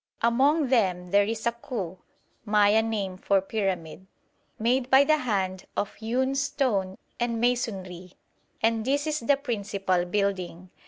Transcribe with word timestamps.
Among 0.23 0.69
them 0.69 1.11
there 1.11 1.25
is 1.25 1.45
a 1.45 1.51
Cu 1.51 1.99
(Maya 2.43 2.81
name 2.81 3.17
for 3.19 3.39
pyramid) 3.39 4.07
made 4.57 4.89
by 4.89 5.03
the 5.03 5.17
hand 5.17 5.67
of 5.77 5.93
hewn 5.93 6.33
stone 6.33 6.97
and 7.19 7.39
masonry, 7.39 8.13
and 8.63 8.83
this 8.83 9.05
is 9.05 9.19
the 9.19 9.37
principal 9.37 10.05
building. 10.05 10.71